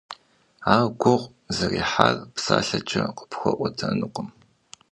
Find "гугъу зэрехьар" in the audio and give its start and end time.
0.99-2.15